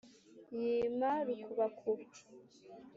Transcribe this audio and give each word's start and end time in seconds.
yima 0.59 1.11
rukubakuba 1.27 2.05